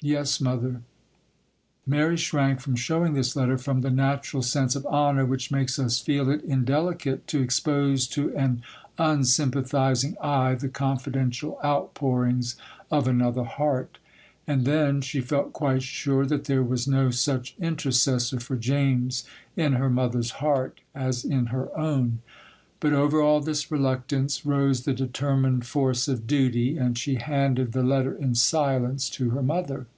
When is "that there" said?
16.24-16.62